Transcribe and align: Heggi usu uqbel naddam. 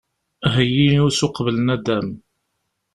Heggi 0.53 0.87
usu 1.07 1.25
uqbel 1.27 1.57
naddam. 1.65 2.07